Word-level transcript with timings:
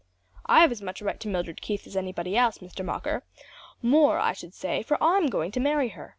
"I've 0.47 0.71
as 0.71 0.81
much 0.81 0.99
right 1.03 1.19
to 1.19 1.27
Mildred 1.27 1.61
Keith 1.61 1.85
as 1.85 1.95
anybody 1.95 2.35
else, 2.35 2.57
Mr. 2.57 2.83
Mocker; 2.83 3.21
more, 3.83 4.17
I 4.17 4.33
should 4.33 4.55
say; 4.55 4.81
for 4.81 4.97
I'm 4.99 5.27
going 5.27 5.51
to 5.51 5.59
marry 5.59 5.89
her." 5.89 6.09